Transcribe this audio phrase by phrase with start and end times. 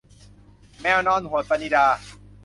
[0.81, 1.85] แมวนอนหวด- ปณิดา